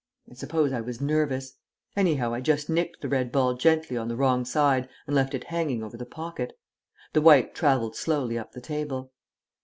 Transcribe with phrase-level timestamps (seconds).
[0.27, 1.57] I suppose I was nervous.
[1.95, 5.43] Anyhow, I just nicked the red ball gently on the wrong side and left it
[5.43, 6.57] hanging over the pocket.
[7.13, 9.11] The white travelled slowly up the table.